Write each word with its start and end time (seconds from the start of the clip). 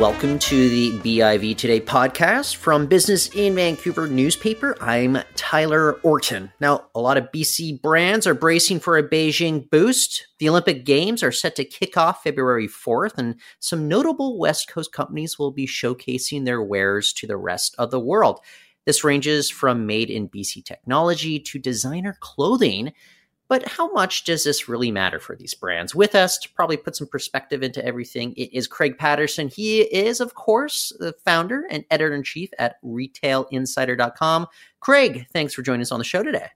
Welcome 0.00 0.38
to 0.38 0.68
the 0.70 0.92
BIV 1.00 1.58
Today 1.58 1.78
podcast 1.78 2.56
from 2.56 2.86
Business 2.86 3.28
in 3.34 3.54
Vancouver 3.54 4.06
newspaper. 4.08 4.74
I'm 4.80 5.18
Tyler 5.34 6.00
Orton. 6.00 6.50
Now, 6.58 6.86
a 6.94 7.00
lot 7.00 7.18
of 7.18 7.30
BC 7.30 7.82
brands 7.82 8.26
are 8.26 8.32
bracing 8.32 8.80
for 8.80 8.96
a 8.96 9.06
Beijing 9.06 9.68
boost. 9.68 10.26
The 10.38 10.48
Olympic 10.48 10.86
Games 10.86 11.22
are 11.22 11.30
set 11.30 11.54
to 11.56 11.66
kick 11.66 11.98
off 11.98 12.22
February 12.22 12.66
4th, 12.66 13.18
and 13.18 13.38
some 13.58 13.88
notable 13.88 14.38
West 14.38 14.70
Coast 14.70 14.90
companies 14.90 15.38
will 15.38 15.50
be 15.50 15.66
showcasing 15.66 16.46
their 16.46 16.62
wares 16.62 17.12
to 17.12 17.26
the 17.26 17.36
rest 17.36 17.74
of 17.76 17.90
the 17.90 18.00
world. 18.00 18.40
This 18.86 19.04
ranges 19.04 19.50
from 19.50 19.84
made 19.84 20.08
in 20.08 20.30
BC 20.30 20.64
technology 20.64 21.38
to 21.40 21.58
designer 21.58 22.16
clothing 22.20 22.94
but 23.50 23.66
how 23.66 23.90
much 23.90 24.22
does 24.22 24.44
this 24.44 24.68
really 24.68 24.92
matter 24.92 25.18
for 25.18 25.34
these 25.34 25.54
brands? 25.54 25.92
With 25.92 26.14
us 26.14 26.38
to 26.38 26.48
probably 26.50 26.76
put 26.76 26.94
some 26.94 27.08
perspective 27.08 27.64
into 27.64 27.84
everything 27.84 28.32
it 28.36 28.56
is 28.56 28.68
Craig 28.68 28.96
Patterson. 28.96 29.48
He 29.48 29.80
is, 29.80 30.20
of 30.20 30.36
course, 30.36 30.92
the 31.00 31.14
founder 31.24 31.66
and 31.68 31.84
editor 31.90 32.14
in 32.14 32.22
chief 32.22 32.50
at 32.60 32.80
retailinsider.com. 32.84 34.46
Craig, 34.78 35.26
thanks 35.32 35.52
for 35.52 35.62
joining 35.62 35.80
us 35.80 35.90
on 35.90 35.98
the 35.98 36.04
show 36.04 36.22
today. 36.22 36.46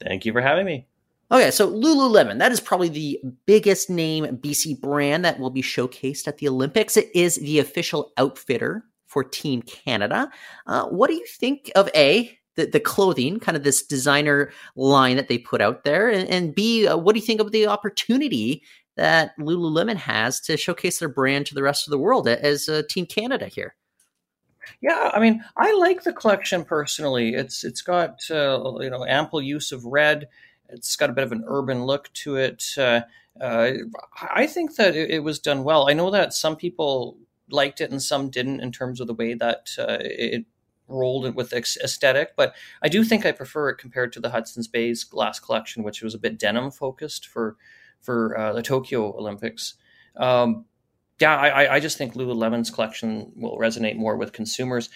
Thank 0.00 0.26
you 0.26 0.32
for 0.32 0.40
having 0.40 0.66
me. 0.66 0.88
Okay, 1.30 1.52
so 1.52 1.70
Lululemon, 1.70 2.38
that 2.40 2.50
is 2.50 2.58
probably 2.58 2.88
the 2.88 3.20
biggest 3.46 3.88
name 3.88 4.24
BC 4.24 4.80
brand 4.80 5.24
that 5.24 5.38
will 5.38 5.50
be 5.50 5.62
showcased 5.62 6.26
at 6.26 6.38
the 6.38 6.48
Olympics. 6.48 6.96
It 6.96 7.14
is 7.14 7.36
the 7.36 7.60
official 7.60 8.12
outfitter 8.16 8.84
for 9.06 9.22
Team 9.22 9.62
Canada. 9.62 10.30
Uh, 10.66 10.86
what 10.86 11.10
do 11.10 11.14
you 11.14 11.26
think 11.26 11.70
of 11.76 11.88
A, 11.94 12.37
the, 12.58 12.66
the 12.66 12.80
clothing, 12.80 13.38
kind 13.38 13.56
of 13.56 13.64
this 13.64 13.82
designer 13.82 14.50
line 14.76 15.16
that 15.16 15.28
they 15.28 15.38
put 15.38 15.62
out 15.62 15.84
there? 15.84 16.10
And, 16.10 16.28
and 16.28 16.54
B, 16.54 16.86
uh, 16.86 16.96
what 16.96 17.14
do 17.14 17.20
you 17.20 17.26
think 17.26 17.40
of 17.40 17.52
the 17.52 17.66
opportunity 17.66 18.62
that 18.96 19.38
Lululemon 19.38 19.96
has 19.96 20.40
to 20.40 20.56
showcase 20.56 20.98
their 20.98 21.08
brand 21.08 21.46
to 21.46 21.54
the 21.54 21.62
rest 21.62 21.86
of 21.86 21.92
the 21.92 21.98
world 21.98 22.28
as 22.28 22.68
uh, 22.68 22.82
Team 22.90 23.06
Canada 23.06 23.46
here? 23.46 23.74
Yeah, 24.80 25.10
I 25.14 25.20
mean, 25.20 25.42
I 25.56 25.72
like 25.78 26.02
the 26.02 26.12
collection 26.12 26.64
personally. 26.64 27.34
It's 27.34 27.64
it's 27.64 27.80
got 27.80 28.20
uh, 28.30 28.74
you 28.80 28.90
know 28.90 29.06
ample 29.06 29.40
use 29.40 29.72
of 29.72 29.86
red. 29.86 30.28
It's 30.68 30.96
got 30.96 31.08
a 31.08 31.14
bit 31.14 31.24
of 31.24 31.32
an 31.32 31.44
urban 31.46 31.84
look 31.84 32.12
to 32.24 32.36
it. 32.36 32.64
Uh, 32.76 33.02
uh, 33.40 33.70
I 34.30 34.46
think 34.46 34.76
that 34.76 34.94
it, 34.94 35.10
it, 35.10 35.18
was 35.20 35.38
done 35.38 35.64
well. 35.64 35.88
I 35.88 35.94
know 35.94 36.10
that 36.10 36.34
some 36.34 36.56
people 36.56 37.16
liked 37.50 37.80
it 37.80 37.90
and 37.90 38.02
some 38.02 38.30
didn't 38.30 38.60
in 38.60 38.72
terms 38.72 39.00
of 39.00 39.06
the 39.06 39.14
way 39.14 39.34
that 39.34 39.70
uh, 39.78 39.98
it 40.00 40.44
rolled 40.88 41.34
with 41.34 41.52
aesthetic, 41.52 42.34
but 42.36 42.54
I 42.82 42.88
do 42.88 43.04
think 43.04 43.24
I 43.24 43.32
prefer 43.32 43.68
it 43.70 43.78
compared 43.78 44.12
to 44.14 44.20
the 44.20 44.30
Hudson's 44.30 44.68
Bay's 44.68 45.04
glass 45.04 45.38
collection, 45.38 45.82
which 45.82 46.02
was 46.02 46.14
a 46.14 46.18
bit 46.18 46.38
denim 46.38 46.70
focused 46.70 47.26
for 47.26 47.56
for 48.00 48.38
uh, 48.38 48.52
the 48.52 48.62
Tokyo 48.62 49.16
Olympics. 49.16 49.74
Um, 50.16 50.64
yeah, 51.20 51.36
I, 51.36 51.74
I 51.74 51.80
just 51.80 51.98
think 51.98 52.14
Lululemon's 52.14 52.70
collection 52.70 53.32
will 53.34 53.58
resonate 53.58 53.96
more 53.96 54.16
with 54.16 54.32
consumers. 54.32 54.88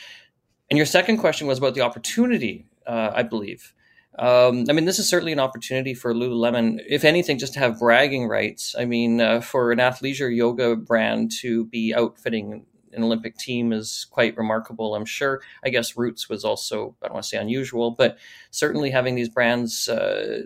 And 0.70 0.76
your 0.76 0.86
second 0.86 1.18
question 1.18 1.48
was 1.48 1.58
about 1.58 1.74
the 1.74 1.80
opportunity, 1.80 2.66
uh, 2.86 3.10
I 3.12 3.24
believe. 3.24 3.74
Um, 4.18 4.66
I 4.68 4.72
mean, 4.72 4.84
this 4.84 4.98
is 4.98 5.08
certainly 5.08 5.32
an 5.32 5.40
opportunity 5.40 5.94
for 5.94 6.14
Lululemon, 6.14 6.80
if 6.86 7.04
anything, 7.04 7.38
just 7.38 7.54
to 7.54 7.58
have 7.58 7.78
bragging 7.78 8.28
rights. 8.28 8.74
I 8.78 8.84
mean, 8.84 9.20
uh, 9.20 9.40
for 9.40 9.72
an 9.72 9.78
athleisure 9.78 10.34
yoga 10.34 10.76
brand 10.76 11.32
to 11.40 11.64
be 11.66 11.94
outfitting 11.94 12.66
an 12.92 13.02
Olympic 13.02 13.36
team 13.36 13.72
is 13.72 14.06
quite 14.10 14.36
remarkable. 14.36 14.94
I'm 14.94 15.04
sure. 15.04 15.42
I 15.64 15.70
guess 15.70 15.96
Roots 15.96 16.28
was 16.28 16.44
also 16.44 16.94
I 17.02 17.06
don't 17.06 17.14
want 17.14 17.24
to 17.24 17.28
say 17.28 17.38
unusual, 17.38 17.90
but 17.90 18.18
certainly 18.50 18.90
having 18.90 19.14
these 19.14 19.28
brands 19.28 19.88
uh, 19.88 20.42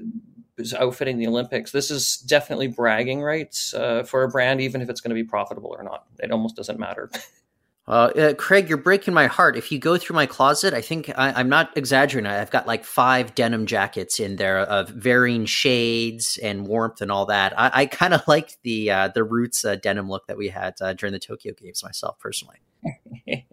outfitting 0.79 1.19
the 1.19 1.27
Olympics, 1.27 1.71
this 1.71 1.91
is 1.91 2.19
definitely 2.19 2.69
bragging 2.69 3.23
rights 3.23 3.75
uh, 3.75 4.03
for 4.03 4.23
a 4.23 4.29
brand, 4.29 4.61
even 4.61 4.81
if 4.81 4.89
it's 4.89 5.01
going 5.01 5.11
to 5.11 5.15
be 5.15 5.25
profitable 5.25 5.75
or 5.77 5.83
not. 5.83 6.07
It 6.19 6.31
almost 6.31 6.57
doesn't 6.57 6.79
matter. 6.79 7.11
Uh, 7.89 8.11
uh, 8.19 8.35
Craig, 8.35 8.69
you're 8.69 8.79
breaking 8.79 9.15
my 9.15 9.29
heart. 9.29 9.57
If 9.57 9.71
you 9.71 9.79
go 9.79 9.97
through 9.97 10.17
my 10.17 10.27
closet, 10.27 10.75
I 10.75 10.81
think 10.81 11.09
I, 11.17 11.41
am 11.41 11.49
not 11.49 11.77
exaggerating. 11.77 12.29
I've 12.29 12.51
got 12.51 12.67
like 12.67 12.85
five 12.85 13.35
denim 13.37 13.65
jackets 13.65 14.19
in 14.19 14.37
there 14.37 14.59
of 14.59 14.89
varying 14.89 15.45
shades 15.45 16.37
and 16.43 16.67
warmth 16.67 17.01
and 17.01 17.13
all 17.13 17.27
that. 17.27 17.57
I, 17.57 17.71
I 17.83 17.87
kind 17.87 18.13
of 18.13 18.23
like 18.29 18.61
the 18.63 18.91
uh, 18.91 19.09
the 19.09 19.23
roots 19.23 19.65
uh, 19.65 19.77
denim 19.77 20.09
look 20.09 20.27
that 20.27 20.37
we 20.37 20.49
had 20.49 20.75
uh, 20.81 20.95
during 20.95 21.13
the 21.13 21.21
Tokyo 21.21 21.53
Games 21.53 21.85
myself 21.85 22.19
personally. 22.19 22.57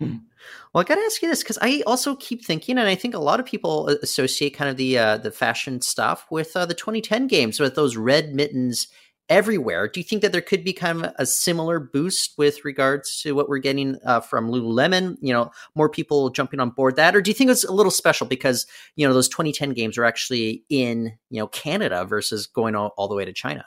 well, 0.00 0.20
I 0.76 0.84
got 0.84 0.94
to 0.94 1.00
ask 1.00 1.20
you 1.20 1.28
this 1.28 1.42
because 1.42 1.58
I 1.60 1.82
also 1.88 2.14
keep 2.14 2.44
thinking, 2.44 2.78
and 2.78 2.86
I 2.86 2.94
think 2.94 3.14
a 3.14 3.18
lot 3.18 3.40
of 3.40 3.46
people 3.46 3.88
associate 3.88 4.50
kind 4.50 4.70
of 4.70 4.76
the 4.76 4.96
uh, 4.96 5.16
the 5.16 5.32
fashion 5.32 5.80
stuff 5.80 6.26
with 6.30 6.52
the 6.52 6.66
2010 6.68 7.26
games 7.26 7.58
with 7.58 7.74
those 7.74 7.96
red 7.96 8.32
mittens 8.32 8.86
everywhere. 9.28 9.88
Do 9.88 10.00
you 10.00 10.04
think 10.04 10.22
that 10.22 10.32
there 10.32 10.40
could 10.40 10.64
be 10.64 10.72
kind 10.72 11.04
of 11.04 11.14
a 11.18 11.26
similar 11.26 11.78
boost 11.78 12.34
with 12.38 12.64
regards 12.64 13.20
to 13.22 13.32
what 13.32 13.48
we're 13.48 13.58
getting 13.58 13.98
uh, 14.04 14.20
from 14.20 14.48
Lululemon? 14.48 15.16
You 15.20 15.32
know, 15.32 15.50
more 15.74 15.88
people 15.88 16.30
jumping 16.30 16.60
on 16.60 16.70
board 16.70 16.96
that, 16.96 17.16
or 17.16 17.22
do 17.22 17.30
you 17.30 17.34
think 17.34 17.50
it's 17.50 17.64
a 17.64 17.72
little 17.72 17.90
special 17.90 18.26
because 18.26 18.66
you 18.94 19.06
know 19.06 19.14
those 19.14 19.28
2010 19.28 19.72
games 19.72 19.98
are 19.98 20.04
actually 20.04 20.64
in 20.68 21.12
you 21.30 21.40
know 21.40 21.48
Canada 21.48 22.04
versus 22.04 22.46
going 22.46 22.74
all, 22.74 22.94
all 22.96 23.08
the 23.08 23.14
way 23.14 23.24
to 23.24 23.32
China? 23.32 23.66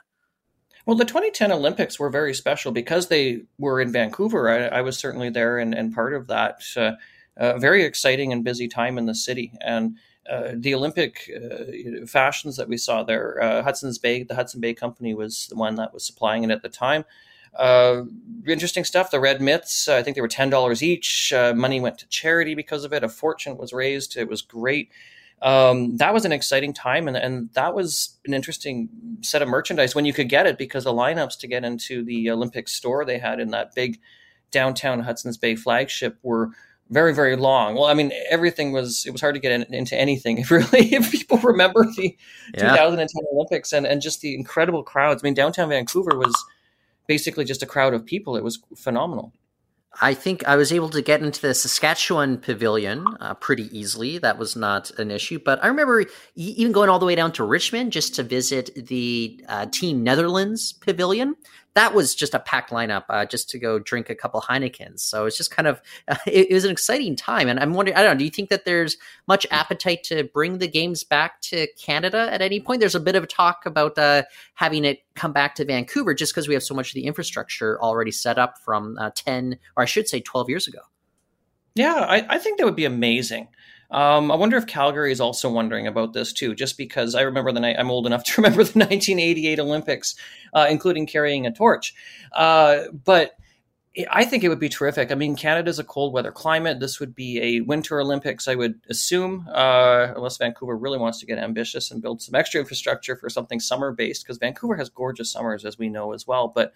Well, 0.85 0.97
the 0.97 1.05
2010 1.05 1.51
Olympics 1.51 1.99
were 1.99 2.09
very 2.09 2.33
special 2.33 2.71
because 2.71 3.07
they 3.07 3.41
were 3.59 3.79
in 3.79 3.91
Vancouver. 3.91 4.49
I, 4.49 4.79
I 4.79 4.81
was 4.81 4.97
certainly 4.97 5.29
there 5.29 5.59
and, 5.59 5.75
and 5.75 5.93
part 5.93 6.13
of 6.13 6.27
that. 6.27 6.63
Uh, 6.75 7.57
very 7.57 7.83
exciting 7.83 8.33
and 8.33 8.43
busy 8.43 8.67
time 8.67 8.97
in 8.97 9.05
the 9.05 9.15
city, 9.15 9.53
and 9.61 9.95
uh, 10.29 10.51
the 10.53 10.75
Olympic 10.75 11.29
uh, 11.35 12.05
fashions 12.05 12.57
that 12.57 12.69
we 12.69 12.77
saw 12.77 13.03
there, 13.03 13.41
uh, 13.41 13.63
Hudson's 13.63 13.97
Bay, 13.97 14.23
the 14.23 14.35
Hudson 14.35 14.61
Bay 14.61 14.73
Company 14.73 15.13
was 15.13 15.47
the 15.47 15.55
one 15.55 15.75
that 15.75 15.93
was 15.93 16.05
supplying 16.05 16.43
it 16.43 16.51
at 16.51 16.61
the 16.61 16.69
time. 16.69 17.03
Uh, 17.55 18.03
interesting 18.47 18.83
stuff. 18.83 19.09
The 19.09 19.19
red 19.19 19.41
mitts, 19.41 19.87
I 19.87 20.03
think 20.03 20.15
they 20.15 20.21
were 20.21 20.27
ten 20.27 20.49
dollars 20.49 20.83
each. 20.83 21.33
Uh, 21.33 21.53
money 21.55 21.81
went 21.81 21.97
to 21.99 22.07
charity 22.07 22.53
because 22.53 22.83
of 22.83 22.93
it. 22.93 23.03
A 23.03 23.09
fortune 23.09 23.57
was 23.57 23.73
raised. 23.73 24.15
It 24.17 24.29
was 24.29 24.41
great. 24.41 24.91
Um, 25.41 25.97
that 25.97 26.13
was 26.13 26.25
an 26.25 26.31
exciting 26.31 26.73
time, 26.73 27.07
and, 27.07 27.15
and 27.15 27.49
that 27.53 27.73
was 27.73 28.17
an 28.25 28.33
interesting 28.33 28.89
set 29.21 29.41
of 29.41 29.47
merchandise 29.47 29.95
when 29.95 30.05
you 30.05 30.13
could 30.13 30.29
get 30.29 30.45
it 30.45 30.57
because 30.57 30.83
the 30.83 30.93
lineups 30.93 31.39
to 31.39 31.47
get 31.47 31.63
into 31.63 32.03
the 32.03 32.29
Olympic 32.29 32.67
store 32.67 33.05
they 33.05 33.17
had 33.17 33.39
in 33.39 33.51
that 33.51 33.73
big 33.73 33.99
downtown 34.51 34.99
Hudson's 34.99 35.37
Bay 35.37 35.55
flagship 35.55 36.17
were 36.23 36.51
very 36.89 37.13
very 37.13 37.35
long 37.35 37.75
well 37.75 37.85
i 37.85 37.93
mean 37.93 38.11
everything 38.29 38.71
was 38.71 39.05
it 39.05 39.11
was 39.11 39.21
hard 39.21 39.35
to 39.35 39.39
get 39.39 39.51
in, 39.51 39.73
into 39.73 39.95
anything 39.95 40.37
if 40.39 40.51
really 40.51 40.93
if 40.93 41.11
people 41.11 41.37
remember 41.39 41.85
the 41.95 42.17
yeah. 42.55 42.75
2010 42.75 43.07
olympics 43.33 43.71
and 43.73 43.85
and 43.85 44.01
just 44.01 44.21
the 44.21 44.35
incredible 44.35 44.83
crowds 44.83 45.23
i 45.23 45.27
mean 45.27 45.33
downtown 45.33 45.69
vancouver 45.69 46.17
was 46.17 46.35
basically 47.07 47.45
just 47.45 47.63
a 47.63 47.65
crowd 47.65 47.93
of 47.93 48.05
people 48.05 48.35
it 48.35 48.43
was 48.43 48.59
phenomenal 48.75 49.33
I 50.01 50.13
think 50.13 50.47
I 50.47 50.55
was 50.55 50.71
able 50.71 50.89
to 50.89 51.01
get 51.01 51.21
into 51.21 51.41
the 51.41 51.53
Saskatchewan 51.53 52.37
pavilion 52.37 53.05
uh, 53.19 53.33
pretty 53.33 53.75
easily. 53.77 54.17
That 54.17 54.37
was 54.37 54.55
not 54.55 54.91
an 54.99 55.11
issue. 55.11 55.39
But 55.39 55.63
I 55.63 55.67
remember 55.67 56.05
even 56.35 56.71
going 56.71 56.89
all 56.89 56.99
the 56.99 57.05
way 57.05 57.15
down 57.15 57.31
to 57.33 57.43
Richmond 57.43 57.91
just 57.91 58.15
to 58.15 58.23
visit 58.23 58.69
the 58.87 59.43
uh, 59.49 59.65
Team 59.65 60.03
Netherlands 60.03 60.73
pavilion 60.73 61.35
that 61.79 61.93
was 61.93 62.13
just 62.13 62.33
a 62.33 62.39
packed 62.39 62.71
lineup 62.71 63.05
uh, 63.07 63.25
just 63.25 63.49
to 63.49 63.57
go 63.57 63.79
drink 63.79 64.09
a 64.09 64.15
couple 64.15 64.41
Heinekens. 64.41 64.99
So 64.99 65.25
it's 65.25 65.37
just 65.37 65.49
kind 65.49 65.65
of 65.65 65.81
it, 66.27 66.51
it, 66.51 66.53
was 66.53 66.65
an 66.65 66.71
exciting 66.71 67.15
time. 67.15 67.47
And 67.47 67.57
I'm 67.57 67.73
wondering, 67.73 67.97
I 67.97 68.03
don't 68.03 68.15
know, 68.15 68.19
do 68.19 68.25
you 68.25 68.31
think 68.31 68.49
that 68.49 68.65
there's 68.65 68.97
much 69.29 69.47
appetite 69.49 70.03
to 70.05 70.25
bring 70.25 70.57
the 70.57 70.67
games 70.67 71.05
back 71.05 71.39
to 71.43 71.67
Canada 71.81 72.27
at 72.29 72.41
any 72.41 72.59
point? 72.59 72.81
There's 72.81 72.95
a 72.95 72.99
bit 72.99 73.15
of 73.15 73.29
talk 73.29 73.65
about 73.65 73.97
uh, 73.97 74.23
having 74.55 74.83
it 74.83 74.99
come 75.15 75.31
back 75.31 75.55
to 75.55 75.63
Vancouver 75.63 76.13
just 76.13 76.33
because 76.33 76.49
we 76.49 76.53
have 76.53 76.63
so 76.63 76.75
much 76.75 76.89
of 76.89 76.95
the 76.95 77.05
infrastructure 77.05 77.81
already 77.81 78.11
set 78.11 78.37
up 78.37 78.57
from 78.57 78.97
uh, 78.99 79.11
10 79.15 79.57
or 79.77 79.83
I 79.83 79.85
should 79.85 80.09
say 80.09 80.19
12 80.19 80.49
years 80.49 80.67
ago. 80.67 80.79
Yeah, 81.75 81.93
I, 81.95 82.25
I 82.27 82.39
think 82.39 82.57
that 82.57 82.65
would 82.65 82.75
be 82.75 82.83
amazing. 82.83 83.47
Um, 83.91 84.31
I 84.31 84.35
wonder 84.35 84.57
if 84.57 84.67
Calgary 84.67 85.11
is 85.11 85.21
also 85.21 85.49
wondering 85.49 85.87
about 85.87 86.13
this 86.13 86.31
too, 86.31 86.53
just 86.53 86.77
because 86.77 87.15
I 87.15 87.21
remember 87.21 87.51
the 87.51 87.59
night 87.59 87.77
I'm 87.79 87.89
old 87.89 88.05
enough 88.05 88.23
to 88.25 88.41
remember 88.41 88.63
the 88.63 88.79
1988 88.79 89.59
Olympics, 89.59 90.15
uh, 90.53 90.67
including 90.69 91.07
carrying 91.07 91.45
a 91.45 91.51
torch. 91.51 91.93
Uh, 92.31 92.83
but 93.05 93.35
I 94.11 94.23
think 94.23 94.43
it 94.43 94.49
would 94.49 94.59
be 94.59 94.69
terrific. 94.69 95.11
I 95.11 95.15
mean, 95.15 95.35
Canada's 95.35 95.79
a 95.79 95.83
cold 95.83 96.13
weather 96.13 96.31
climate. 96.31 96.79
This 96.79 96.99
would 96.99 97.15
be 97.15 97.41
a 97.41 97.61
winter 97.61 97.99
Olympics, 97.99 98.47
I 98.47 98.53
would 98.53 98.79
assume, 98.89 99.47
uh, 99.51 100.13
unless 100.15 100.37
Vancouver 100.37 100.77
really 100.77 100.99
wants 100.99 101.19
to 101.19 101.25
get 101.25 101.39
ambitious 101.39 101.89
and 101.89 102.01
build 102.01 102.21
some 102.21 102.35
extra 102.35 102.61
infrastructure 102.61 103.15
for 103.15 103.29
something 103.29 103.59
summer 103.59 103.91
based, 103.91 104.23
because 104.23 104.37
Vancouver 104.37 104.75
has 104.75 104.89
gorgeous 104.89 105.31
summers, 105.31 105.65
as 105.65 105.79
we 105.79 105.89
know 105.89 106.13
as 106.13 106.27
well. 106.27 106.49
But 106.49 106.73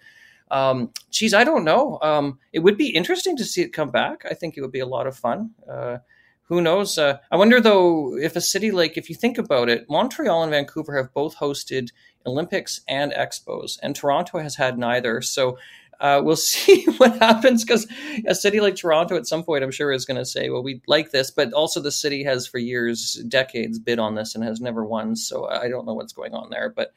um, 0.50 0.90
geez, 1.10 1.34
I 1.34 1.44
don't 1.44 1.64
know. 1.64 1.98
Um, 2.02 2.40
it 2.52 2.58
would 2.58 2.76
be 2.76 2.88
interesting 2.88 3.36
to 3.36 3.44
see 3.44 3.62
it 3.62 3.72
come 3.72 3.90
back. 3.90 4.26
I 4.28 4.34
think 4.34 4.56
it 4.56 4.60
would 4.60 4.72
be 4.72 4.80
a 4.80 4.86
lot 4.86 5.06
of 5.06 5.16
fun. 5.16 5.50
Uh, 5.70 5.98
who 6.44 6.60
knows? 6.60 6.98
Uh, 6.98 7.18
I 7.30 7.36
wonder 7.36 7.60
though 7.60 8.16
if 8.16 8.36
a 8.36 8.40
city 8.40 8.70
like, 8.70 8.96
if 8.96 9.08
you 9.08 9.16
think 9.16 9.38
about 9.38 9.68
it, 9.68 9.88
Montreal 9.88 10.42
and 10.42 10.52
Vancouver 10.52 10.96
have 10.96 11.12
both 11.14 11.36
hosted 11.36 11.88
Olympics 12.26 12.80
and 12.88 13.12
Expos, 13.12 13.78
and 13.82 13.94
Toronto 13.96 14.38
has 14.38 14.56
had 14.56 14.78
neither. 14.78 15.22
So 15.22 15.58
uh, 16.00 16.20
we'll 16.22 16.36
see 16.54 16.84
what 16.98 17.18
happens 17.18 17.64
because 17.64 17.86
a 18.26 18.34
city 18.34 18.60
like 18.60 18.76
Toronto 18.76 19.16
at 19.16 19.26
some 19.26 19.42
point, 19.42 19.64
I'm 19.64 19.70
sure, 19.70 19.92
is 19.92 20.04
going 20.04 20.18
to 20.18 20.24
say, 20.24 20.50
well, 20.50 20.62
we 20.62 20.82
like 20.86 21.10
this, 21.10 21.30
but 21.30 21.52
also 21.52 21.80
the 21.80 21.92
city 21.92 22.24
has 22.24 22.46
for 22.46 22.58
years, 22.58 23.22
decades 23.28 23.78
bid 23.78 23.98
on 23.98 24.14
this 24.14 24.34
and 24.34 24.44
has 24.44 24.60
never 24.60 24.84
won. 24.84 25.16
So 25.16 25.48
I 25.48 25.68
don't 25.68 25.86
know 25.86 25.94
what's 25.94 26.12
going 26.12 26.34
on 26.34 26.50
there. 26.50 26.68
But 26.68 26.92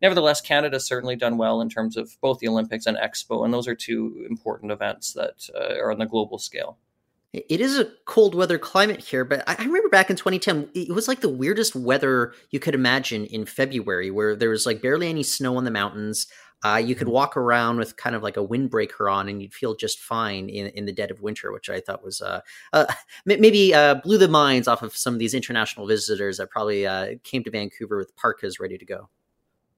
nevertheless, 0.00 0.40
Canada's 0.40 0.86
certainly 0.86 1.16
done 1.16 1.38
well 1.38 1.60
in 1.60 1.68
terms 1.68 1.96
of 1.96 2.16
both 2.20 2.38
the 2.38 2.48
Olympics 2.48 2.86
and 2.86 2.96
Expo, 2.96 3.44
and 3.44 3.52
those 3.52 3.68
are 3.68 3.74
two 3.74 4.24
important 4.28 4.70
events 4.70 5.12
that 5.14 5.48
uh, 5.54 5.74
are 5.80 5.90
on 5.90 5.98
the 5.98 6.06
global 6.06 6.38
scale. 6.38 6.78
It 7.32 7.62
is 7.62 7.78
a 7.78 7.88
cold 8.04 8.34
weather 8.34 8.58
climate 8.58 9.00
here, 9.00 9.24
but 9.24 9.42
I 9.48 9.54
remember 9.64 9.88
back 9.88 10.10
in 10.10 10.16
2010, 10.16 10.68
it 10.74 10.90
was 10.90 11.08
like 11.08 11.20
the 11.20 11.30
weirdest 11.30 11.74
weather 11.74 12.34
you 12.50 12.60
could 12.60 12.74
imagine 12.74 13.24
in 13.24 13.46
February, 13.46 14.10
where 14.10 14.36
there 14.36 14.50
was 14.50 14.66
like 14.66 14.82
barely 14.82 15.08
any 15.08 15.22
snow 15.22 15.56
on 15.56 15.64
the 15.64 15.70
mountains. 15.70 16.26
Uh, 16.62 16.76
you 16.76 16.94
could 16.94 17.08
walk 17.08 17.34
around 17.34 17.78
with 17.78 17.96
kind 17.96 18.14
of 18.14 18.22
like 18.22 18.36
a 18.36 18.46
windbreaker 18.46 19.10
on, 19.10 19.30
and 19.30 19.40
you'd 19.40 19.54
feel 19.54 19.74
just 19.74 19.98
fine 19.98 20.50
in, 20.50 20.66
in 20.68 20.84
the 20.84 20.92
dead 20.92 21.10
of 21.10 21.22
winter, 21.22 21.52
which 21.52 21.70
I 21.70 21.80
thought 21.80 22.04
was 22.04 22.20
uh, 22.20 22.42
uh, 22.74 22.84
maybe 23.24 23.72
uh, 23.72 23.94
blew 23.94 24.18
the 24.18 24.28
minds 24.28 24.68
off 24.68 24.82
of 24.82 24.94
some 24.94 25.14
of 25.14 25.18
these 25.18 25.32
international 25.32 25.86
visitors 25.86 26.36
that 26.36 26.50
probably 26.50 26.86
uh, 26.86 27.14
came 27.24 27.42
to 27.44 27.50
Vancouver 27.50 27.96
with 27.96 28.14
parkas 28.14 28.60
ready 28.60 28.76
to 28.76 28.84
go. 28.84 29.08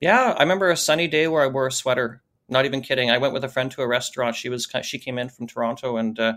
Yeah, 0.00 0.34
I 0.36 0.42
remember 0.42 0.70
a 0.70 0.76
sunny 0.76 1.06
day 1.06 1.28
where 1.28 1.42
I 1.42 1.46
wore 1.46 1.68
a 1.68 1.72
sweater. 1.72 2.20
Not 2.48 2.64
even 2.64 2.80
kidding. 2.80 3.12
I 3.12 3.18
went 3.18 3.32
with 3.32 3.44
a 3.44 3.48
friend 3.48 3.70
to 3.70 3.82
a 3.82 3.86
restaurant. 3.86 4.34
She 4.34 4.48
was 4.48 4.68
she 4.82 4.98
came 4.98 5.18
in 5.18 5.28
from 5.28 5.46
Toronto, 5.46 5.96
and 5.96 6.18
uh, 6.18 6.34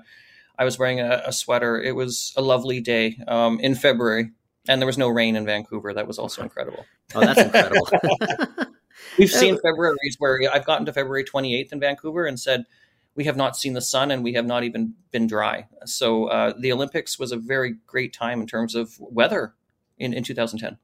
I 0.57 0.65
was 0.65 0.79
wearing 0.79 0.99
a, 0.99 1.23
a, 1.25 1.31
sweater. 1.31 1.81
It 1.81 1.95
was 1.95 2.33
a 2.35 2.41
lovely 2.41 2.81
day 2.81 3.17
um, 3.27 3.59
in 3.59 3.75
February, 3.75 4.31
and 4.67 4.81
there 4.81 4.87
was 4.87 4.97
no 4.97 5.07
rain 5.07 5.35
in 5.35 5.45
Vancouver. 5.45 5.93
That 5.93 6.07
was 6.07 6.17
also 6.17 6.41
incredible. 6.41 6.85
Oh, 7.13 7.21
that's 7.21 7.41
incredible. 7.41 7.87
We've 9.17 9.31
seen 9.31 9.57
Februarys 9.57 10.15
where 10.19 10.39
I've 10.51 10.65
gotten 10.65 10.85
to 10.85 10.93
February 10.93 11.23
28th 11.23 11.71
in 11.71 11.79
Vancouver 11.79 12.25
and 12.25 12.39
said, 12.39 12.65
we 13.17 13.25
have 13.25 13.35
not 13.35 13.57
seen 13.57 13.73
the 13.73 13.81
sun 13.81 14.11
and 14.11 14.23
we 14.23 14.33
have 14.33 14.45
not 14.45 14.63
even 14.63 14.93
been 15.11 15.27
dry. 15.27 15.67
So 15.85 16.25
uh, 16.25 16.53
the 16.57 16.71
Olympics 16.71 17.17
was 17.17 17.31
a 17.31 17.37
very 17.37 17.75
great 17.87 18.13
time 18.13 18.39
in 18.39 18.47
terms 18.47 18.75
of 18.75 18.95
weather 18.99 19.55
in, 19.97 20.13
in 20.13 20.23
2010. 20.23 20.77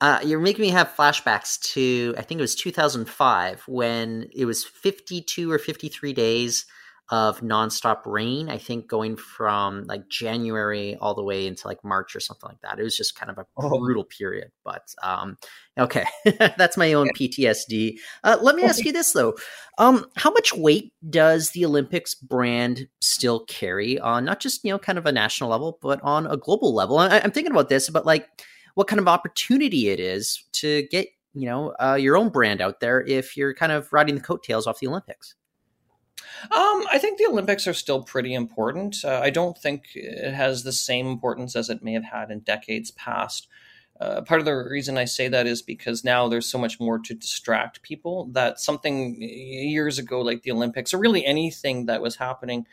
Uh, 0.00 0.20
you're 0.24 0.38
making 0.38 0.62
me 0.62 0.68
have 0.68 0.94
flashbacks 0.94 1.60
to, 1.72 2.14
I 2.16 2.22
think 2.22 2.38
it 2.38 2.42
was 2.42 2.54
2005 2.54 3.62
when 3.66 4.28
it 4.32 4.44
was 4.44 4.64
52 4.64 5.50
or 5.50 5.58
53 5.58 6.12
days 6.12 6.66
of 7.10 7.40
nonstop 7.40 8.04
rain. 8.04 8.50
I 8.50 8.58
think 8.58 8.86
going 8.86 9.16
from 9.16 9.84
like 9.84 10.08
January 10.08 10.96
all 10.96 11.14
the 11.14 11.22
way 11.22 11.46
into 11.46 11.66
like 11.66 11.82
March 11.82 12.14
or 12.14 12.20
something 12.20 12.48
like 12.48 12.60
that. 12.60 12.78
It 12.78 12.82
was 12.82 12.96
just 12.96 13.16
kind 13.16 13.30
of 13.30 13.38
a 13.38 13.46
oh. 13.56 13.78
brutal 13.78 14.04
period. 14.04 14.50
But 14.64 14.94
um, 15.02 15.38
okay, 15.78 16.04
that's 16.38 16.76
my 16.76 16.92
own 16.92 17.08
PTSD. 17.10 17.96
Uh, 18.24 18.36
let 18.42 18.56
me 18.56 18.64
ask 18.64 18.84
you 18.84 18.92
this 18.92 19.12
though: 19.12 19.36
um, 19.78 20.04
how 20.16 20.30
much 20.30 20.52
weight 20.52 20.92
does 21.08 21.50
the 21.50 21.64
Olympics 21.64 22.14
brand 22.14 22.88
still 23.00 23.44
carry 23.46 23.98
on 23.98 24.24
not 24.24 24.40
just 24.40 24.62
you 24.64 24.70
know 24.70 24.78
kind 24.78 24.98
of 24.98 25.06
a 25.06 25.12
national 25.12 25.50
level, 25.50 25.78
but 25.80 26.00
on 26.02 26.26
a 26.26 26.36
global 26.36 26.74
level? 26.74 26.98
I, 26.98 27.20
I'm 27.20 27.30
thinking 27.30 27.52
about 27.52 27.70
this, 27.70 27.88
but 27.88 28.04
like 28.04 28.28
what 28.74 28.86
kind 28.86 29.00
of 29.00 29.08
opportunity 29.08 29.88
it 29.88 29.98
is 29.98 30.44
to 30.52 30.86
get 30.90 31.08
you 31.32 31.46
know 31.46 31.74
uh, 31.80 31.94
your 31.94 32.18
own 32.18 32.28
brand 32.28 32.60
out 32.60 32.80
there 32.80 33.00
if 33.00 33.34
you're 33.34 33.54
kind 33.54 33.72
of 33.72 33.90
riding 33.94 34.14
the 34.14 34.20
coattails 34.20 34.66
off 34.66 34.80
the 34.80 34.88
Olympics. 34.88 35.34
Um, 36.44 36.86
I 36.90 36.98
think 36.98 37.18
the 37.18 37.26
Olympics 37.26 37.66
are 37.66 37.74
still 37.74 38.02
pretty 38.02 38.34
important. 38.34 39.04
Uh, 39.04 39.20
I 39.22 39.30
don't 39.30 39.56
think 39.56 39.84
it 39.94 40.32
has 40.32 40.62
the 40.62 40.72
same 40.72 41.06
importance 41.06 41.56
as 41.56 41.68
it 41.68 41.82
may 41.82 41.92
have 41.92 42.04
had 42.04 42.30
in 42.30 42.40
decades 42.40 42.90
past. 42.92 43.48
Uh, 44.00 44.20
part 44.22 44.38
of 44.38 44.44
the 44.44 44.54
reason 44.54 44.96
I 44.96 45.06
say 45.06 45.26
that 45.28 45.46
is 45.46 45.60
because 45.60 46.04
now 46.04 46.28
there's 46.28 46.48
so 46.48 46.58
much 46.58 46.78
more 46.78 47.00
to 47.00 47.14
distract 47.14 47.82
people 47.82 48.26
that 48.32 48.60
something 48.60 49.20
years 49.20 49.98
ago, 49.98 50.20
like 50.20 50.42
the 50.42 50.52
Olympics, 50.52 50.94
or 50.94 50.98
really 50.98 51.26
anything 51.26 51.86
that 51.86 52.00
was 52.00 52.16
happening, 52.16 52.66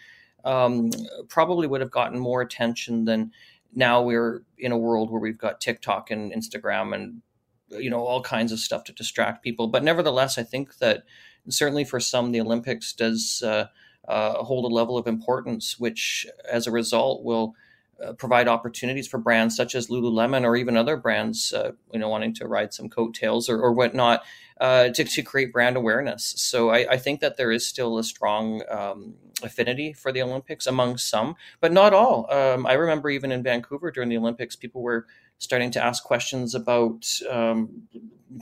um, 0.44 0.92
probably 1.28 1.66
would 1.66 1.82
have 1.82 1.90
gotten 1.90 2.20
more 2.20 2.42
attention 2.42 3.06
than 3.06 3.32
now 3.74 4.04
we're 4.04 4.44
in 4.60 4.72
a 4.72 4.78
world 4.78 5.10
where 5.10 5.20
we've 5.20 5.38
got 5.38 5.60
TikTok 5.60 6.12
and 6.12 6.32
Instagram 6.32 6.94
and 6.94 7.22
you 7.70 7.90
know 7.90 8.06
all 8.06 8.22
kinds 8.22 8.52
of 8.52 8.60
stuff 8.60 8.84
to 8.86 8.94
distract 8.94 9.44
people. 9.44 9.68
But 9.68 9.84
nevertheless, 9.84 10.38
I 10.38 10.44
think 10.44 10.78
that 10.78 11.04
certainly 11.50 11.84
for 11.84 12.00
some, 12.00 12.32
the 12.32 12.42
Olympics 12.42 12.94
does 12.94 13.44
uh, 13.46 13.68
uh, 14.08 14.44
hold 14.44 14.66
a 14.66 14.74
level 14.74 14.98
of 14.98 15.08
importance, 15.08 15.80
which 15.80 16.26
as 16.50 16.68
a 16.68 16.72
result 16.72 17.24
will 17.24 17.56
uh, 18.04 18.14
provide 18.14 18.48
opportunities 18.48 19.08
for 19.08 19.18
brands 19.18 19.56
such 19.56 19.74
as 19.74 19.88
Lululemon 19.88 20.44
or 20.44 20.56
even 20.56 20.76
other 20.76 20.98
brands, 20.98 21.54
uh, 21.54 21.72
you 21.94 22.00
know, 22.00 22.10
wanting 22.10 22.34
to 22.34 22.48
ride 22.48 22.74
some 22.74 22.90
coattails 22.90 23.48
or, 23.48 23.60
or 23.62 23.72
whatnot 23.72 24.24
uh, 24.60 24.90
to, 24.90 25.04
to 25.04 25.22
create 25.22 25.54
brand 25.54 25.78
awareness. 25.78 26.34
So 26.38 26.70
I, 26.70 26.92
I, 26.92 26.98
think 26.98 27.20
that 27.22 27.38
there 27.38 27.52
is 27.52 27.66
still 27.66 27.98
a 27.98 28.04
strong 28.04 28.64
um, 28.70 29.16
affinity 29.44 29.94
for 29.94 30.12
the 30.12 30.22
Olympics 30.22 30.68
among 30.68 30.98
some, 30.98 31.36
but 31.60 31.72
not 31.72 31.94
all. 31.94 32.32
Um, 32.32 32.66
I 32.66 32.74
remember 32.74 33.10
even 33.10 33.32
in 33.32 33.44
Vancouver 33.44 33.92
during 33.92 34.10
the 34.10 34.18
Olympics, 34.18 34.56
people 34.56 34.82
were 34.82 35.08
starting 35.38 35.72
to 35.72 35.84
ask 35.84 36.04
questions 36.04 36.56
about 36.56 37.08
um, 37.30 37.84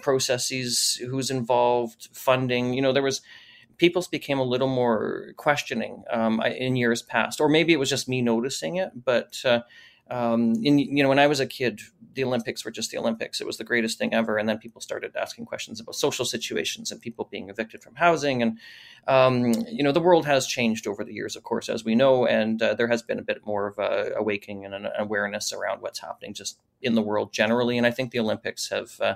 processes, 0.02 1.00
who's 1.10 1.30
involved, 1.32 2.10
funding. 2.14 2.74
You 2.74 2.82
know, 2.82 2.94
there 2.94 3.04
was 3.04 3.22
people 3.78 4.06
became 4.12 4.40
a 4.40 4.44
little 4.44 4.68
more 4.68 5.34
questioning 5.38 6.04
um, 6.12 6.42
in 6.42 6.76
years 6.76 7.02
past, 7.02 7.42
or 7.42 7.50
maybe 7.50 7.74
it 7.74 7.80
was 7.80 7.90
just 7.90 8.08
me 8.08 8.22
noticing 8.22 8.78
it. 8.78 8.92
But 9.04 9.40
uh, 9.46 9.62
um, 10.10 10.54
in, 10.64 10.80
you 10.80 11.02
know, 11.02 11.10
when 11.10 11.20
I 11.20 11.28
was 11.28 11.40
a 11.40 11.48
kid, 11.48 11.82
the 12.14 12.24
Olympics 12.24 12.64
were 12.64 12.72
just 12.72 12.92
the 12.92 12.98
Olympics. 12.98 13.42
It 13.42 13.48
was 13.48 13.58
the 13.58 13.64
greatest 13.64 13.98
thing 13.98 14.14
ever. 14.14 14.38
And 14.38 14.48
then 14.48 14.60
people 14.60 14.82
started 14.82 15.16
asking 15.16 15.46
questions 15.46 15.80
about 15.80 15.96
social 15.96 16.26
situations 16.26 16.92
and 16.92 17.02
people 17.02 17.28
being 17.32 17.50
evicted 17.50 17.82
from 17.82 17.96
housing. 17.96 18.42
And, 18.42 18.60
um, 19.08 19.54
you 19.68 19.84
know, 19.84 19.92
the 19.92 20.02
world 20.02 20.26
has 20.26 20.46
changed 20.46 20.88
over 20.88 21.04
the 21.04 21.14
years, 21.14 21.36
of 21.36 21.44
course, 21.44 21.70
as 21.70 21.84
we 21.84 21.96
know. 21.96 22.26
And 22.26 22.62
uh, 22.62 22.76
there 22.76 22.88
has 22.88 23.02
been 23.02 23.20
a 23.20 23.24
bit 23.24 23.46
more 23.46 23.68
of 23.68 23.80
a 23.80 24.14
awakening 24.18 24.66
and 24.66 24.74
an 24.74 24.88
awareness 24.98 25.54
around 25.54 25.82
what's 25.82 26.00
happening 26.00 26.34
just 26.34 26.60
in 26.82 26.96
the 26.96 27.02
world 27.02 27.34
generally. 27.34 27.78
And 27.78 27.88
I 27.88 27.92
think 27.92 28.12
the 28.12 28.20
Olympics 28.20 28.70
have. 28.70 29.00
Uh, 29.00 29.16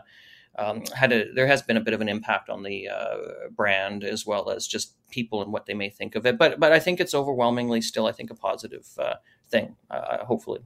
um, 0.60 0.84
had 0.96 1.12
a 1.12 1.32
there 1.34 1.46
has 1.46 1.62
been 1.62 1.78
a 1.78 1.82
bit 1.82 1.94
of 1.94 2.02
an 2.02 2.10
impact 2.10 2.50
on 2.50 2.64
the 2.64 2.90
uh, 2.90 3.18
brand 3.52 4.04
as 4.04 4.26
well 4.26 4.50
as 4.50 4.66
just 4.66 4.96
people 5.12 5.44
and 5.44 5.54
what 5.54 5.68
they 5.68 5.76
may 5.76 5.88
think 5.88 6.16
of 6.16 6.26
it. 6.26 6.40
But 6.40 6.60
but 6.60 6.72
I 6.72 6.80
think 6.80 7.00
it's 7.00 7.14
overwhelmingly 7.14 7.80
still 7.80 8.08
I 8.08 8.12
think 8.12 8.32
a 8.32 8.36
positive 8.36 8.88
uh, 8.98 9.16
thing. 9.52 9.76
Uh, 9.92 10.26
hopefully 10.26 10.62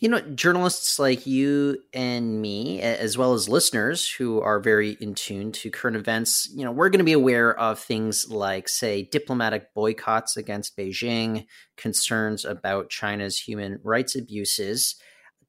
you 0.00 0.08
know, 0.08 0.20
journalists 0.20 0.98
like 0.98 1.26
you 1.26 1.78
and 1.92 2.40
me, 2.40 2.80
as 2.80 3.18
well 3.18 3.34
as 3.34 3.48
listeners 3.48 4.08
who 4.08 4.40
are 4.40 4.60
very 4.60 4.96
in 5.00 5.14
tune 5.14 5.50
to 5.52 5.70
current 5.70 5.96
events, 5.96 6.48
you 6.54 6.64
know, 6.64 6.70
we're 6.70 6.88
going 6.88 6.98
to 6.98 7.04
be 7.04 7.12
aware 7.12 7.58
of 7.58 7.78
things 7.78 8.28
like, 8.30 8.68
say, 8.68 9.02
diplomatic 9.02 9.74
boycotts 9.74 10.36
against 10.36 10.76
Beijing, 10.76 11.46
concerns 11.76 12.44
about 12.44 12.90
China's 12.90 13.38
human 13.38 13.80
rights 13.82 14.14
abuses. 14.14 14.94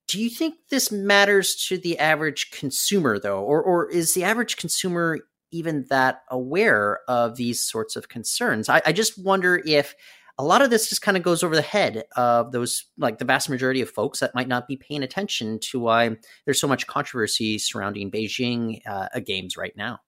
Do 0.07 0.19
you 0.19 0.29
think 0.29 0.55
this 0.69 0.91
matters 0.91 1.55
to 1.67 1.77
the 1.77 1.99
average 1.99 2.49
consumer, 2.51 3.19
though? 3.19 3.43
Or, 3.43 3.61
or 3.61 3.89
is 3.89 4.15
the 4.15 4.23
average 4.23 4.57
consumer 4.57 5.19
even 5.51 5.85
that 5.89 6.23
aware 6.29 6.99
of 7.07 7.35
these 7.35 7.59
sorts 7.59 7.95
of 7.95 8.09
concerns? 8.09 8.69
I, 8.69 8.81
I 8.85 8.91
just 8.91 9.23
wonder 9.23 9.61
if 9.63 9.93
a 10.39 10.43
lot 10.43 10.61
of 10.61 10.69
this 10.69 10.87
just 10.87 11.01
kind 11.01 11.17
of 11.17 11.21
goes 11.21 11.43
over 11.43 11.53
the 11.53 11.61
head 11.61 12.05
of 12.15 12.53
those 12.53 12.85
like 12.97 13.17
the 13.17 13.25
vast 13.25 13.49
majority 13.49 13.81
of 13.81 13.89
folks 13.89 14.21
that 14.21 14.33
might 14.33 14.47
not 14.47 14.69
be 14.69 14.77
paying 14.77 15.03
attention 15.03 15.59
to 15.59 15.79
why 15.79 16.15
there's 16.45 16.61
so 16.61 16.67
much 16.67 16.87
controversy 16.87 17.59
surrounding 17.59 18.09
beijing 18.09 18.81
uh, 18.87 19.19
games 19.19 19.57
right 19.57 19.75
now. 19.75 19.99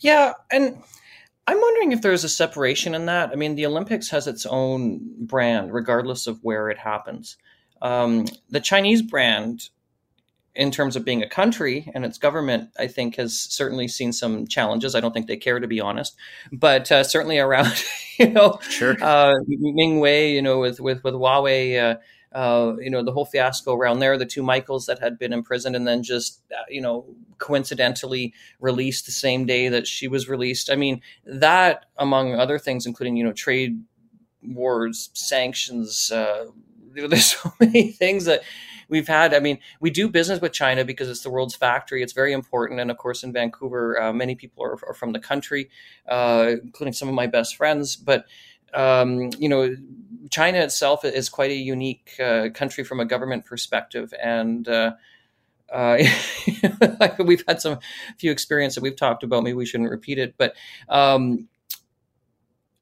Yeah 0.00 0.32
and 0.50 0.82
i'm 1.46 1.60
wondering 1.60 1.92
if 1.92 2.00
there's 2.00 2.24
a 2.24 2.28
separation 2.28 2.94
in 2.94 3.06
that. 3.06 3.30
I 3.30 3.34
mean 3.36 3.54
the 3.54 3.66
olympics 3.66 4.08
has 4.08 4.26
its 4.26 4.46
own 4.46 5.00
brand 5.26 5.72
regardless 5.72 6.26
of 6.26 6.42
where 6.42 6.70
it 6.70 6.78
happens. 6.78 7.36
Um, 7.82 8.26
the 8.48 8.60
chinese 8.60 9.02
brand 9.02 9.68
in 10.60 10.70
terms 10.70 10.94
of 10.94 11.06
being 11.06 11.22
a 11.22 11.28
country 11.28 11.90
and 11.94 12.04
its 12.04 12.18
government, 12.18 12.68
I 12.78 12.86
think 12.86 13.16
has 13.16 13.34
certainly 13.34 13.88
seen 13.88 14.12
some 14.12 14.46
challenges. 14.46 14.94
I 14.94 15.00
don't 15.00 15.12
think 15.12 15.26
they 15.26 15.38
care, 15.38 15.58
to 15.58 15.66
be 15.66 15.80
honest, 15.80 16.14
but 16.52 16.92
uh, 16.92 17.02
certainly 17.02 17.38
around, 17.38 17.82
you 18.18 18.28
know, 18.28 18.58
sure. 18.68 18.94
uh, 19.02 19.36
Ming 19.48 20.00
Wei, 20.00 20.34
you 20.34 20.42
know, 20.42 20.60
with 20.60 20.78
with 20.78 21.02
with 21.02 21.14
Huawei, 21.14 21.80
uh, 21.82 22.36
uh, 22.36 22.76
you 22.78 22.90
know, 22.90 23.02
the 23.02 23.10
whole 23.10 23.24
fiasco 23.24 23.74
around 23.74 24.00
there, 24.00 24.18
the 24.18 24.26
two 24.26 24.42
Michaels 24.42 24.84
that 24.84 24.98
had 24.98 25.18
been 25.18 25.32
imprisoned 25.32 25.74
and 25.74 25.88
then 25.88 26.02
just, 26.02 26.42
uh, 26.52 26.62
you 26.68 26.82
know, 26.82 27.06
coincidentally 27.38 28.34
released 28.60 29.06
the 29.06 29.12
same 29.12 29.46
day 29.46 29.70
that 29.70 29.86
she 29.86 30.08
was 30.08 30.28
released. 30.28 30.68
I 30.68 30.76
mean, 30.76 31.00
that 31.24 31.86
among 31.96 32.34
other 32.34 32.58
things, 32.58 32.84
including 32.84 33.16
you 33.16 33.24
know, 33.24 33.32
trade 33.32 33.82
wars, 34.42 35.08
sanctions. 35.14 36.12
Uh, 36.12 36.48
there's 36.92 37.32
so 37.36 37.50
many 37.60 37.92
things 37.92 38.26
that 38.26 38.42
we've 38.90 39.08
had. 39.08 39.32
I 39.32 39.40
mean, 39.40 39.58
we 39.80 39.90
do 39.90 40.08
business 40.08 40.40
with 40.40 40.52
China 40.52 40.84
because 40.84 41.08
it's 41.08 41.22
the 41.22 41.30
world's 41.30 41.54
factory. 41.54 42.02
It's 42.02 42.12
very 42.12 42.32
important, 42.32 42.80
and 42.80 42.90
of 42.90 42.98
course, 42.98 43.22
in 43.22 43.32
Vancouver, 43.32 44.00
uh, 44.00 44.12
many 44.12 44.34
people 44.34 44.62
are, 44.64 44.78
are, 44.86 44.94
from 44.94 45.12
the 45.12 45.20
country, 45.20 45.70
uh, 46.08 46.56
including 46.62 46.92
some 46.92 47.08
of 47.08 47.14
my 47.14 47.26
best 47.26 47.56
friends. 47.56 47.96
But 47.96 48.26
um, 48.74 49.30
you 49.38 49.48
know, 49.48 49.74
China 50.30 50.58
itself 50.58 51.04
is 51.04 51.28
quite 51.28 51.50
a 51.50 51.54
unique 51.54 52.12
uh, 52.20 52.48
country 52.52 52.84
from 52.84 53.00
a 53.00 53.04
government 53.04 53.46
perspective, 53.46 54.12
and 54.22 54.68
uh, 54.68 54.92
uh, 55.72 55.98
we've 57.24 57.44
had 57.46 57.60
some 57.60 57.78
few 58.18 58.30
experience 58.30 58.74
that 58.74 58.82
we've 58.82 58.96
talked 58.96 59.22
about. 59.22 59.42
Maybe 59.42 59.54
we 59.54 59.66
shouldn't 59.66 59.90
repeat 59.90 60.18
it, 60.18 60.34
but 60.36 60.54
um, 60.88 61.48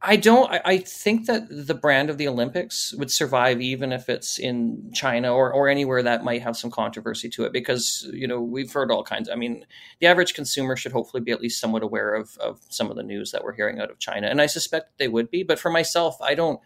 I 0.01 0.15
don't. 0.15 0.51
I, 0.51 0.61
I, 0.65 0.79
think 0.79 1.27
that 1.27 1.49
the 1.51 1.75
brand 1.75 2.09
of 2.09 2.19
the 2.19 2.29
Olympics 2.29 2.95
would 2.95 3.11
survive 3.11 3.61
even 3.61 3.91
if 3.93 4.09
it's 4.09 4.39
in 4.39 4.93
China 4.95 5.35
or, 5.35 5.53
or 5.53 5.69
anywhere 5.69 6.05
that 6.05 6.23
might 6.23 6.41
have 6.43 6.57
some 6.57 6.71
controversy 6.71 7.29
to 7.31 7.45
it, 7.45 7.53
because 7.53 8.09
you 8.13 8.29
know 8.29 8.41
we've 8.41 8.73
heard 8.73 8.93
all 8.93 9.03
kinds. 9.03 9.29
I 9.29 9.35
mean, 9.35 9.67
the 9.99 10.07
average 10.07 10.35
consumer 10.35 10.77
should 10.77 10.93
hopefully 10.93 11.21
be 11.21 11.33
at 11.33 11.41
least 11.41 11.61
somewhat 11.61 11.83
aware 11.83 12.15
of 12.15 12.37
of 12.39 12.61
some 12.69 12.91
of 12.91 12.97
the 12.97 13.03
news 13.03 13.33
that 13.33 13.43
we're 13.43 13.55
hearing 13.55 13.81
out 13.81 13.91
of 13.91 13.99
China, 13.99 14.29
and 14.29 14.41
I 14.41 14.47
suspect 14.47 14.99
they 14.99 15.09
would 15.09 15.31
be. 15.31 15.43
But 15.43 15.59
for 15.59 15.71
myself, 15.71 16.17
I 16.23 16.35
don't 16.35 16.61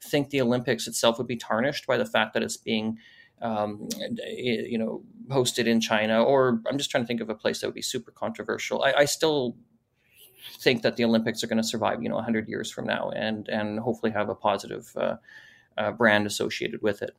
think 0.00 0.30
the 0.30 0.40
Olympics 0.40 0.86
itself 0.86 1.18
would 1.18 1.26
be 1.26 1.36
tarnished 1.36 1.88
by 1.88 1.96
the 1.96 2.06
fact 2.06 2.34
that 2.34 2.44
it's 2.44 2.56
being 2.56 2.98
um, 3.42 3.88
you 4.28 4.78
know, 4.78 5.02
hosted 5.28 5.66
in 5.66 5.80
China, 5.80 6.22
or 6.22 6.62
I'm 6.68 6.78
just 6.78 6.90
trying 6.90 7.02
to 7.02 7.06
think 7.06 7.20
of 7.20 7.30
a 7.30 7.34
place 7.34 7.60
that 7.60 7.66
would 7.66 7.74
be 7.74 7.82
super 7.82 8.10
controversial. 8.10 8.82
I, 8.82 8.92
I 8.92 9.04
still 9.04 9.56
think 10.60 10.82
that 10.82 10.96
the 10.96 11.04
Olympics 11.04 11.42
are 11.42 11.46
going 11.46 11.62
to 11.62 11.64
survive, 11.64 12.02
you 12.02 12.08
know, 12.08 12.16
100 12.16 12.48
years 12.48 12.70
from 12.70 12.86
now, 12.86 13.10
and 13.10 13.48
and 13.48 13.80
hopefully 13.80 14.12
have 14.12 14.28
a 14.28 14.34
positive 14.34 14.92
uh, 14.96 15.16
uh, 15.76 15.92
brand 15.92 16.26
associated 16.26 16.82
with 16.82 17.02
it. 17.02 17.14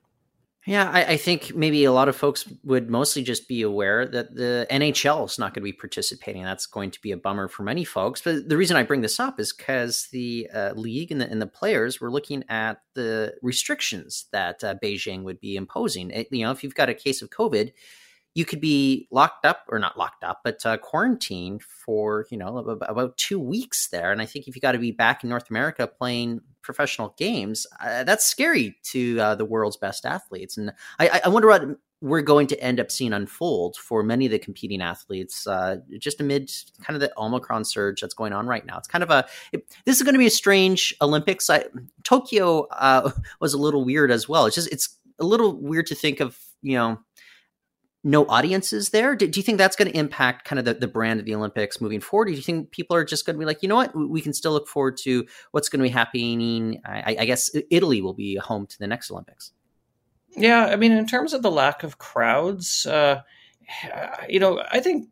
Yeah, 0.67 0.91
I, 0.91 1.13
I, 1.13 1.17
think 1.17 1.55
maybe 1.55 1.85
a 1.85 1.93
lot 1.93 2.09
of 2.09 2.15
folks 2.17 2.43
would 2.65 2.89
mostly 2.89 3.23
just 3.23 3.47
be 3.47 3.61
aware 3.61 4.05
that 4.05 4.35
the 4.35 4.67
NHL 4.69 5.25
is 5.25 5.39
not 5.39 5.53
going 5.53 5.61
to 5.61 5.71
be 5.71 5.71
participating. 5.71 6.43
That's 6.43 6.65
going 6.65 6.91
to 6.91 7.01
be 7.01 7.13
a 7.13 7.17
bummer 7.17 7.47
for 7.47 7.63
many 7.63 7.85
folks. 7.85 8.21
But 8.21 8.49
the 8.49 8.57
reason 8.57 8.75
I 8.75 8.83
bring 8.83 8.99
this 8.99 9.17
up 9.17 9.39
is 9.39 9.53
because 9.53 10.09
the 10.11 10.49
uh, 10.53 10.73
league 10.75 11.09
and 11.09 11.21
the, 11.21 11.31
and 11.31 11.41
the 11.41 11.47
players 11.47 12.01
were 12.01 12.11
looking 12.11 12.43
at 12.49 12.81
the 12.95 13.35
restrictions 13.41 14.25
that 14.33 14.61
uh, 14.61 14.75
Beijing 14.83 15.23
would 15.23 15.39
be 15.39 15.55
imposing. 15.55 16.11
It, 16.11 16.27
you 16.31 16.43
know, 16.43 16.51
if 16.51 16.65
you've 16.65 16.75
got 16.75 16.89
a 16.89 16.93
case 16.93 17.21
of 17.21 17.29
COVID, 17.29 17.71
you 18.37 18.45
could 18.45 18.61
be 18.61 19.07
locked 19.09 19.47
up 19.47 19.65
or 19.67 19.79
not 19.79 19.97
locked 19.97 20.23
up, 20.23 20.41
but 20.43 20.63
uh, 20.63 20.77
quarantined 20.77 21.63
for 21.63 22.27
you 22.29 22.37
know 22.37 22.59
about 22.59 23.17
two 23.17 23.39
weeks 23.39 23.87
there. 23.87 24.11
And 24.11 24.21
I 24.21 24.27
think 24.27 24.47
if 24.47 24.55
you 24.55 24.61
got 24.61 24.73
to 24.73 24.77
be 24.77 24.91
back 24.91 25.23
in 25.23 25.29
North 25.31 25.49
America 25.49 25.87
playing 25.87 26.41
professional 26.61 27.15
games, 27.17 27.65
uh, 27.83 28.03
that's 28.03 28.27
scary 28.27 28.77
to 28.91 29.19
uh, 29.19 29.33
the 29.33 29.43
world's 29.43 29.77
best 29.77 30.05
athletes. 30.05 30.55
And 30.55 30.71
I, 30.99 31.21
I, 31.25 31.29
wonder 31.29 31.47
what 31.47 31.63
we're 31.99 32.21
going 32.21 32.45
to 32.45 32.63
end 32.63 32.79
up 32.79 32.91
seeing 32.91 33.11
unfold 33.11 33.75
for 33.75 34.03
many 34.03 34.27
of 34.27 34.31
the 34.31 34.37
competing 34.37 34.83
athletes, 34.83 35.47
uh, 35.47 35.77
just 35.97 36.21
amid 36.21 36.51
kind 36.83 36.95
of 36.95 36.99
the 37.01 37.11
Omicron 37.17 37.65
surge 37.65 38.01
that's 38.01 38.13
going 38.13 38.33
on 38.33 38.45
right 38.45 38.67
now. 38.67 38.77
It's 38.77 38.87
kind 38.87 39.03
of 39.03 39.09
a 39.09 39.25
it, 39.51 39.65
this 39.85 39.97
is 39.97 40.03
going 40.03 40.13
to 40.13 40.19
be 40.19 40.27
a 40.27 40.29
strange 40.29 40.93
Olympics. 41.01 41.49
I, 41.49 41.65
Tokyo 42.03 42.67
uh, 42.67 43.09
was 43.41 43.55
a 43.55 43.57
little 43.57 43.83
weird 43.83 44.11
as 44.11 44.29
well. 44.29 44.45
It's 44.45 44.53
just 44.53 44.71
it's 44.71 44.95
a 45.17 45.25
little 45.25 45.59
weird 45.59 45.87
to 45.87 45.95
think 45.95 46.19
of 46.19 46.37
you 46.61 46.77
know 46.77 46.99
no 48.03 48.25
audiences 48.27 48.89
there? 48.89 49.15
Do, 49.15 49.27
do 49.27 49.39
you 49.39 49.43
think 49.43 49.57
that's 49.57 49.75
going 49.75 49.91
to 49.91 49.97
impact 49.97 50.45
kind 50.45 50.59
of 50.59 50.65
the, 50.65 50.73
the 50.73 50.87
brand 50.87 51.19
of 51.19 51.25
the 51.25 51.35
Olympics 51.35 51.81
moving 51.81 51.99
forward? 51.99 52.25
Do 52.25 52.31
you 52.33 52.41
think 52.41 52.71
people 52.71 52.95
are 52.95 53.03
just 53.03 53.25
going 53.25 53.35
to 53.35 53.39
be 53.39 53.45
like, 53.45 53.61
you 53.61 53.69
know 53.69 53.75
what, 53.75 53.95
we 53.95 54.21
can 54.21 54.33
still 54.33 54.51
look 54.51 54.67
forward 54.67 54.97
to 55.03 55.25
what's 55.51 55.69
going 55.69 55.79
to 55.79 55.83
be 55.83 55.89
happening? 55.89 56.81
I, 56.85 57.17
I 57.19 57.25
guess 57.25 57.49
Italy 57.69 58.01
will 58.01 58.13
be 58.13 58.35
home 58.35 58.67
to 58.67 58.79
the 58.79 58.87
next 58.87 59.11
Olympics. 59.11 59.51
Yeah, 60.35 60.65
I 60.65 60.75
mean, 60.75 60.91
in 60.91 61.07
terms 61.07 61.33
of 61.33 61.41
the 61.41 61.51
lack 61.51 61.83
of 61.83 61.97
crowds, 61.97 62.85
uh, 62.85 63.21
you 64.29 64.39
know, 64.39 64.63
I 64.71 64.79
think 64.79 65.09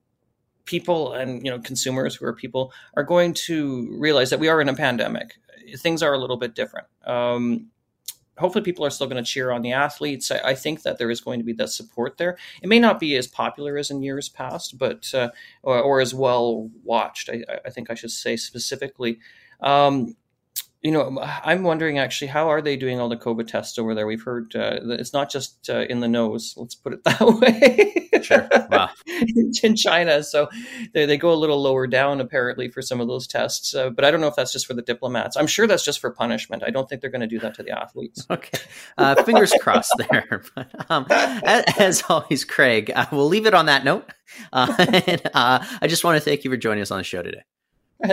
people 0.65 1.13
and 1.13 1.46
you 1.46 1.51
know 1.51 1.60
consumers 1.60 2.15
who 2.15 2.25
are 2.25 2.34
people 2.34 2.74
are 2.96 3.04
going 3.04 3.34
to 3.34 3.96
realize 4.00 4.32
that 4.32 4.39
we 4.39 4.50
are 4.50 4.60
in 4.62 4.70
a 4.70 4.74
pandemic. 4.74 5.36
Things 5.77 6.04
are 6.04 6.13
a 6.13 6.18
little 6.18 6.38
bit 6.38 6.54
different. 6.54 6.88
Um, 7.06 7.68
hopefully 8.38 8.63
people 8.63 8.86
are 8.86 8.89
still 8.89 9.08
going 9.08 9.24
to 9.24 9.30
cheer 9.30 9.51
on 9.51 9.62
the 9.62 9.72
athletes. 9.72 10.32
I, 10.32 10.39
I, 10.39 10.56
think 10.56 10.84
that 10.84 10.98
there 10.98 11.10
is 11.10 11.22
going 11.22 11.39
to 11.39 11.46
be 11.46 11.54
that 11.54 11.70
support 11.70 12.18
there. 12.18 12.38
It 12.62 12.68
may 12.68 12.80
not 12.80 13.00
be 13.00 13.15
as 13.15 13.27
popular 13.27 13.77
as 13.77 13.92
in 13.92 14.01
years 14.01 14.30
past, 14.30 14.77
but 14.77 15.13
uh, 15.13 15.30
or, 15.63 15.80
or, 15.82 16.01
as 16.01 16.13
well 16.13 16.70
watched. 16.84 17.30
I, 17.30 17.44
I, 17.65 17.70
think 17.70 17.89
I 17.89 17.96
should 17.96 18.12
say 18.12 18.36
specifically. 18.36 19.20
Um, 19.62 20.15
you 20.86 20.92
know, 20.92 21.18
I'm 21.44 21.63
wondering 21.63 21.98
actually, 21.98 22.27
how 22.27 22.48
are 22.48 22.62
they 22.62 22.77
doing 22.77 23.00
all 23.00 23.10
the 23.10 23.18
COVID 23.18 23.48
tests 23.48 23.80
over 23.80 23.96
there? 23.96 24.06
We've 24.06 24.22
heard 24.22 24.56
uh, 24.56 24.77
it's 24.84 25.13
not 25.13 25.32
just 25.32 25.68
uh, 25.68 25.80
in 25.89 26.00
the 26.00 26.08
nose. 26.08 26.54
Let's 26.58 26.75
put 26.75 26.94
it 26.94 27.04
that 27.06 27.22
way. 27.22 28.22
sure. 28.22 28.48
Wow. 28.70 28.92
in 29.63 29.75
China, 29.75 30.22
so 30.22 30.48
they, 30.94 31.08
they 31.08 31.18
go 31.18 31.34
a 31.34 31.34
little 31.34 31.60
lower 31.60 31.88
down 31.88 32.22
apparently 32.22 32.70
for 32.70 32.84
some 32.84 33.01
of 33.01 33.08
those 33.08 33.25
tests. 33.25 33.74
Uh, 33.74 33.89
but 33.89 34.06
I 34.06 34.12
don't 34.12 34.22
know 34.22 34.27
if 34.27 34.36
that's 34.36 34.54
just 34.54 34.68
for 34.68 34.75
the 34.75 34.84
diplomats. 34.84 35.36
I'm 35.36 35.48
sure 35.48 35.65
that's 35.65 35.84
just 35.84 36.00
for 36.00 36.12
punishment. 36.12 36.62
I 36.63 36.70
don't 36.70 36.88
think 36.88 37.01
they're 37.01 37.10
going 37.10 37.22
to 37.22 37.27
do 37.27 37.39
that 37.39 37.56
to 37.56 37.63
the 37.63 37.72
athletes. 37.72 38.27
Okay. 38.36 38.60
Uh, 38.98 39.24
fingers 39.24 39.54
crossed 39.62 39.94
there. 40.10 40.44
But, 40.56 40.92
um, 40.92 41.06
as, 41.10 41.63
as, 41.80 42.04
always, 42.10 42.44
Craig, 42.44 42.92
uh, 42.94 43.06
we'll 43.12 43.27
leave 43.27 43.46
it 43.46 43.54
on 43.54 43.68
that 43.68 43.86
note. 43.86 44.12
Uh, 44.51 44.75
and, 44.77 45.22
I 45.34 45.88
just 45.88 46.04
want 46.04 46.18
to 46.18 46.22
thank 46.22 46.44
you 46.44 46.51
for 46.51 46.58
joining 46.58 46.82
us 46.82 46.92
on 46.92 46.98
the 46.98 47.04
show 47.04 47.22
today. 47.22 47.44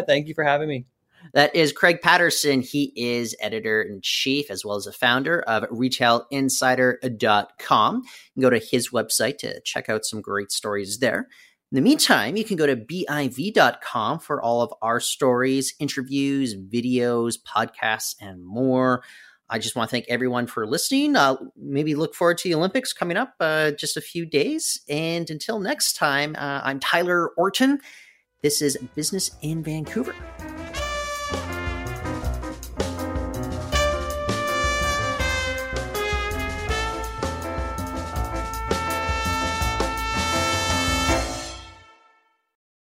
Thank 0.07 0.29
you 0.29 0.35
for 0.35 0.45
having 0.45 0.69
me. 0.69 0.87
That 1.35 1.55
is 1.55 1.73
Craig 1.73 2.01
Patterson. 2.03 2.63
He 2.63 2.93
is 2.97 3.37
editor 3.41 3.83
in 3.83 4.01
chief 4.03 4.51
as 4.51 4.65
well 4.65 4.77
as 4.77 4.87
a 4.87 4.93
founder 4.93 5.43
of 5.43 5.65
retailinsider.com. 5.65 7.97
You 7.97 8.03
can 8.35 8.43
go 8.43 8.51
to 8.51 8.59
his 8.59 8.91
website 8.91 9.39
to 9.39 9.61
check 9.63 9.89
out 9.89 10.05
some 10.05 10.21
great 10.21 10.53
stories 10.53 10.99
there. 10.99 11.29
In 11.71 11.77
the 11.77 11.81
meantime, 11.81 12.37
you 12.37 12.45
can 12.45 12.59
go 12.59 12.67
to 12.67 12.77
biv.com 12.77 14.19
for 14.19 14.43
all 14.43 14.61
of 14.61 14.75
our 14.83 15.01
stories, 15.01 15.75
interviews, 15.79 16.55
videos, 16.55 17.39
podcasts, 17.43 18.15
and 18.21 18.45
more. 18.45 19.03
I 19.49 19.59
just 19.59 19.75
want 19.77 19.89
to 19.89 19.91
thank 19.91 20.05
everyone 20.09 20.47
for 20.47 20.67
listening. 20.67 21.17
Uh, 21.17 21.37
maybe 21.57 21.95
look 21.95 22.15
forward 22.15 22.37
to 22.39 22.49
the 22.49 22.55
Olympics 22.55 22.93
coming 22.93 23.17
up 23.17 23.35
uh, 23.41 23.71
just 23.73 23.97
a 23.97 24.03
few 24.03 24.27
days. 24.27 24.83
And 24.89 25.29
until 25.31 25.61
next 25.61 25.95
time, 25.95 26.35
uh, 26.39 26.61
I'm 26.63 26.81
Tyler 26.81 27.31
Orton. 27.37 27.81
This 28.43 28.61
is 28.61 28.77
Business 28.95 29.31
in 29.41 29.63
Vancouver. 29.63 30.15